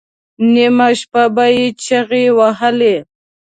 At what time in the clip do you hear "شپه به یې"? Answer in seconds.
0.99-1.65